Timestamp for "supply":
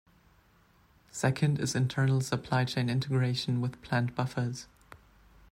2.21-2.65